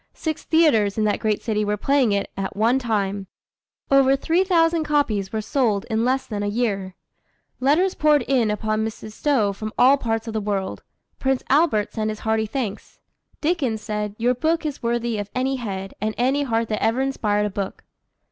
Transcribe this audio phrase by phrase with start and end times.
[0.15, 3.27] Six theatres in that great city were playing it at one time.
[3.91, 6.95] Over three hundred thousand copies were sold in less than a year.
[7.59, 9.11] Letters poured in upon Mrs.
[9.11, 10.81] Stowe from all parts of the world.
[11.19, 12.99] Prince Albert sent his hearty thanks.
[13.41, 17.45] Dickens said, "Your book is worthy of any head and any heart that ever inspired
[17.45, 17.83] a book."